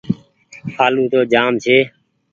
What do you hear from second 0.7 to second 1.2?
آلو تو